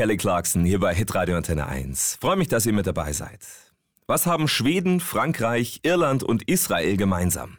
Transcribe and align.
Kelly 0.00 0.16
Clarkson 0.16 0.64
hier 0.64 0.80
bei 0.80 0.94
Hitradio 0.94 1.36
Antenne 1.36 1.66
1. 1.66 2.16
Freue 2.22 2.36
mich, 2.36 2.48
dass 2.48 2.64
ihr 2.64 2.72
mit 2.72 2.86
dabei 2.86 3.12
seid. 3.12 3.40
Was 4.06 4.24
haben 4.24 4.48
Schweden, 4.48 4.98
Frankreich, 4.98 5.80
Irland 5.82 6.22
und 6.22 6.48
Israel 6.48 6.96
gemeinsam? 6.96 7.58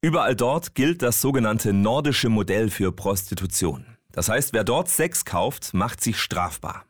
Überall 0.00 0.36
dort 0.36 0.76
gilt 0.76 1.02
das 1.02 1.20
sogenannte 1.20 1.72
nordische 1.72 2.28
Modell 2.28 2.70
für 2.70 2.92
Prostitution. 2.92 3.84
Das 4.12 4.28
heißt, 4.28 4.52
wer 4.52 4.62
dort 4.62 4.90
Sex 4.90 5.24
kauft, 5.24 5.74
macht 5.74 6.00
sich 6.00 6.18
strafbar. 6.18 6.84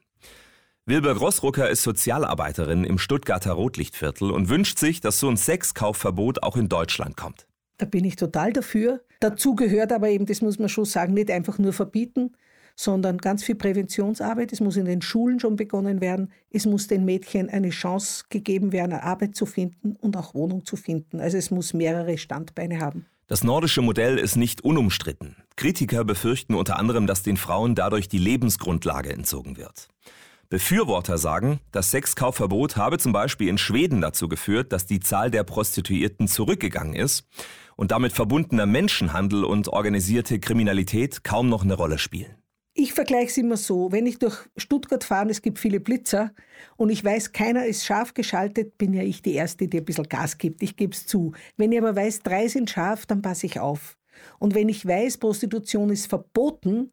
Wilbur 0.85 1.15
Grossrucker 1.15 1.71
ist 1.71 1.83
Sozialarbeiterin 1.83 2.85
im 2.85 2.99
Stuttgarter 2.99 3.53
Rotlichtviertel 3.53 4.31
und 4.31 4.51
wünscht 4.51 4.79
sich, 4.79 5.01
dass 5.01 5.21
so 5.21 5.31
ein 5.31 5.39
Sexkaufverbot 5.39 6.43
auch 6.43 6.59
in 6.59 6.69
Deutschland 6.69 7.17
kommt. 7.17 7.47
Da 7.79 7.87
bin 7.87 8.05
ich 8.05 8.17
total 8.17 8.53
dafür. 8.53 9.01
Dazu 9.21 9.55
gehört 9.55 9.91
aber 9.91 10.11
eben, 10.11 10.27
das 10.27 10.43
muss 10.43 10.59
man 10.59 10.69
schon 10.69 10.85
sagen, 10.85 11.15
nicht 11.15 11.31
einfach 11.31 11.57
nur 11.57 11.73
verbieten, 11.73 12.35
sondern 12.77 13.19
ganz 13.19 13.45
viel 13.45 13.55
Präventionsarbeit. 13.55 14.53
Es 14.53 14.61
muss 14.61 14.77
in 14.77 14.85
den 14.85 15.03
Schulen 15.03 15.41
schon 15.41 15.57
begonnen 15.57 16.01
werden. 16.01 16.33
Es 16.51 16.67
muss 16.67 16.87
den 16.87 17.05
Mädchen 17.05 17.49
eine 17.49 17.71
Chance 17.71 18.25
gegeben 18.31 18.73
werden, 18.73 18.93
Arbeit 18.93 19.35
zu 19.35 19.47
finden 19.47 19.97
und 19.97 20.17
auch 20.17 20.35
Wohnung 20.35 20.65
zu 20.65 20.77
finden. 20.77 21.21
Also 21.21 21.37
es 21.37 21.51
muss 21.51 21.75
mehrere 21.75 22.19
Standbeine 22.19 22.81
haben. 22.81 23.07
Das 23.27 23.45
nordische 23.45 23.81
Modell 23.81 24.19
ist 24.19 24.37
nicht 24.37 24.65
unumstritten. 24.65 25.37
Kritiker 25.55 26.05
befürchten 26.05 26.55
unter 26.55 26.79
anderem, 26.79 27.07
dass 27.07 27.23
den 27.23 27.37
Frauen 27.37 27.77
dadurch 27.77 28.09
die 28.09 28.19
Lebensgrundlage 28.19 29.13
entzogen 29.13 29.57
wird. 29.57 29.89
Befürworter 30.49 31.17
sagen, 31.17 31.61
das 31.71 31.93
Sexkaufverbot 31.93 32.77
habe 32.77 32.99
zum 32.99 33.13
Beispiel 33.13 33.47
in 33.47 33.57
Schweden 33.57 34.01
dazu 34.01 34.27
geführt, 34.29 34.73
dass 34.73 34.85
die 34.85 34.99
Zahl 34.99 35.31
der 35.31 35.45
Prostituierten 35.45 36.27
zurückgegangen 36.27 36.97
ist 36.97 37.25
und 37.77 37.93
damit 37.93 38.13
verbundener 38.13 38.67
Menschenhandel 38.67 39.45
und 39.45 39.69
organisierte 39.69 40.41
Kriminalität 40.41 41.23
kaum 41.23 41.49
noch 41.49 41.63
eine 41.63 41.75
Rolle 41.75 41.99
spielen. 41.99 42.35
Ich 42.73 42.93
vergleiche 42.93 43.27
es 43.27 43.37
immer 43.37 43.57
so, 43.57 43.91
wenn 43.91 44.07
ich 44.07 44.19
durch 44.19 44.37
Stuttgart 44.57 45.03
fahre, 45.03 45.31
es 45.31 45.43
gibt 45.43 45.59
viele 45.59 45.81
Blitzer 45.81 46.33
und 46.77 46.91
ich 46.91 47.05
weiß, 47.05 47.33
keiner 47.33 47.67
ist 47.67 47.85
scharf 47.85 48.15
geschaltet, 48.15 48.79
bin 48.79 48.95
ja 48.95 49.03
ich 49.03 49.23
die 49.23 49.35
Erste, 49.35 49.67
die 49.67 49.79
ein 49.79 49.85
bisschen 49.85 50.09
Gas 50.09 50.39
gibt, 50.39 50.63
ich 50.63 50.77
gebe 50.77 50.93
es 50.93 51.07
zu. 51.07 51.33
Wenn 51.57 51.73
ich 51.73 51.79
aber 51.79 51.97
weiß, 51.97 52.21
drei 52.21 52.47
sind 52.47 52.71
scharf, 52.71 53.07
dann 53.07 53.23
passe 53.23 53.47
ich 53.47 53.59
auf. 53.59 53.97
Und 54.39 54.55
wenn 54.55 54.69
ich 54.69 54.87
weiß, 54.87 55.19
Prostitution 55.19 55.91
ist 55.91 56.07
verboten, 56.07 56.93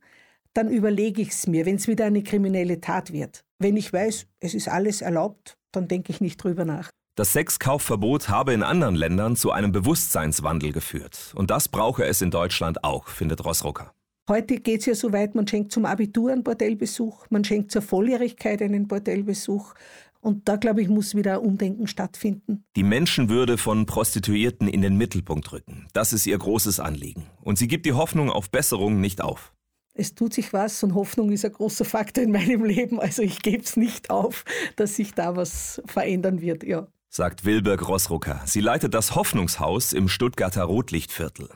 dann 0.54 0.70
überlege 0.70 1.22
ich 1.22 1.30
es 1.30 1.46
mir, 1.46 1.66
wenn 1.68 1.76
es 1.76 1.88
wieder 1.88 2.06
eine 2.06 2.24
kriminelle 2.24 2.82
Tat 2.82 3.14
wird. 3.14 3.44
Wenn 3.60 3.78
ich 3.78 3.94
weiß, 3.94 4.26
es 4.40 4.56
ist 4.56 4.68
alles 4.68 5.02
erlaubt, 5.02 5.58
dann 5.72 5.88
denke 5.88 6.12
ich 6.12 6.22
nicht 6.22 6.44
drüber 6.44 6.66
nach. 6.66 6.90
Das 7.16 7.34
Sexkaufverbot 7.34 8.30
habe 8.30 8.54
in 8.54 8.64
anderen 8.64 8.96
Ländern 8.96 9.36
zu 9.36 9.52
einem 9.52 9.72
Bewusstseinswandel 9.72 10.72
geführt. 10.72 11.34
Und 11.36 11.52
das 11.52 11.68
brauche 11.68 12.06
es 12.06 12.22
in 12.22 12.32
Deutschland 12.32 12.84
auch, 12.84 13.08
findet 13.08 13.46
Rossrucker. 13.46 13.94
Heute 14.30 14.58
geht 14.58 14.82
es 14.82 14.86
ja 14.86 14.94
so 14.94 15.14
weit, 15.14 15.36
man 15.36 15.48
schenkt 15.48 15.72
zum 15.72 15.86
Abitur 15.86 16.34
einen 16.34 16.44
Bordellbesuch, 16.44 17.28
man 17.30 17.46
schenkt 17.46 17.72
zur 17.72 17.82
Volljährigkeit 17.82 18.62
einen 18.62 18.88
Bordellbesuch. 18.88 19.74
Und 20.20 20.50
da, 20.50 20.58
glaube 20.58 20.82
ich, 20.82 20.90
muss 20.90 21.16
wieder 21.16 21.36
ein 21.36 21.46
Umdenken 21.46 21.88
stattfinden. 21.88 22.66
Die 22.76 22.84
Menschenwürde 22.84 23.58
von 23.58 23.86
Prostituierten 23.86 24.68
in 24.68 24.82
den 24.82 24.98
Mittelpunkt 24.98 25.54
rücken. 25.54 25.88
Das 25.94 26.12
ist 26.12 26.28
ihr 26.28 26.38
großes 26.38 26.82
Anliegen. 26.82 27.28
Und 27.42 27.58
sie 27.58 27.70
gibt 27.70 27.86
die 27.86 27.94
Hoffnung 27.94 28.30
auf 28.30 28.50
Besserung 28.50 29.00
nicht 29.00 29.22
auf. 29.22 29.54
Es 29.94 30.14
tut 30.14 30.34
sich 30.34 30.52
was 30.52 30.84
und 30.84 30.94
Hoffnung 30.94 31.32
ist 31.32 31.46
ein 31.46 31.54
großer 31.54 31.86
Faktor 31.86 32.24
in 32.24 32.32
meinem 32.32 32.66
Leben. 32.66 33.00
Also 33.00 33.22
ich 33.22 33.42
gebe 33.42 33.64
es 33.64 33.78
nicht 33.78 34.10
auf, 34.10 34.44
dass 34.76 34.96
sich 34.96 35.14
da 35.14 35.38
was 35.38 35.82
verändern 35.86 36.42
wird, 36.42 36.64
ja. 36.64 36.88
Sagt 37.10 37.46
Wilberg 37.46 37.88
Rossrucker. 37.88 38.42
Sie 38.46 38.60
leitet 38.60 38.94
das 38.94 39.16
Hoffnungshaus 39.16 39.94
im 39.94 40.10
Stuttgarter 40.10 40.64
Rotlichtviertel. 40.64 41.50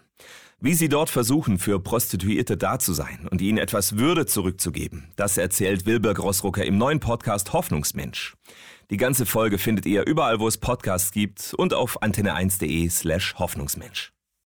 Wie 0.63 0.75
sie 0.75 0.89
dort 0.89 1.09
versuchen, 1.09 1.57
für 1.57 1.79
Prostituierte 1.79 2.55
da 2.55 2.77
zu 2.77 2.93
sein 2.93 3.27
und 3.31 3.41
ihnen 3.41 3.57
etwas 3.57 3.97
Würde 3.97 4.27
zurückzugeben, 4.27 5.11
das 5.15 5.37
erzählt 5.37 5.87
Wilbur 5.87 6.13
Grossrucker 6.13 6.63
im 6.63 6.77
neuen 6.77 6.99
Podcast 6.99 7.51
Hoffnungsmensch. 7.51 8.35
Die 8.91 8.97
ganze 8.97 9.25
Folge 9.25 9.57
findet 9.57 9.87
ihr 9.87 10.05
überall, 10.05 10.39
wo 10.39 10.47
es 10.47 10.59
Podcasts 10.59 11.11
gibt 11.11 11.55
und 11.55 11.73
auf 11.73 12.03
antenne1.de 12.03 12.87
slash 12.89 13.33
Hoffnungsmensch. 13.39 14.11